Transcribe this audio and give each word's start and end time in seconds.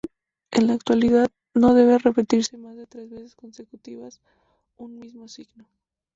En 0.49 0.65
la 0.65 0.73
actualidad, 0.73 1.29
no 1.53 1.75
debe 1.75 1.99
repetirse 1.99 2.57
más 2.57 2.75
de 2.75 2.87
tres 2.87 3.11
veces 3.11 3.35
consecutivas 3.35 4.19
un 4.75 4.97
mismo 4.97 5.27
signo. 5.27 5.67